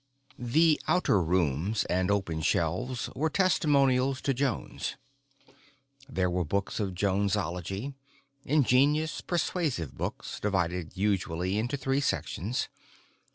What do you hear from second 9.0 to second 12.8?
persuasive books divided usually into three sections.